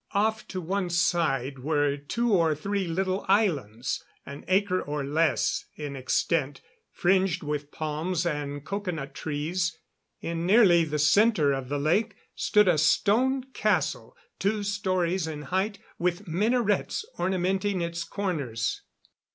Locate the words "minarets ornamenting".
16.27-17.81